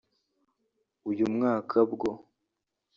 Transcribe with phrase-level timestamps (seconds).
[1.09, 2.11] uyu mwaka bwo